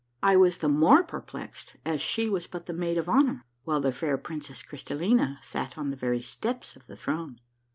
[0.23, 3.91] I was the more perplexed as she was but the maid of honor, while the
[3.91, 7.39] fair princess Crystallina sat on the very steps of the throne.